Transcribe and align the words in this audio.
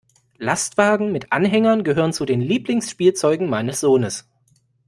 Lastwagen 0.39 1.11
mit 1.11 1.31
Anhängern 1.31 1.83
gehören 1.83 2.11
zu 2.11 2.25
den 2.25 2.41
Lieblingsspielzeugen 2.41 3.47
meines 3.47 3.81
Sohnes. 3.81 4.27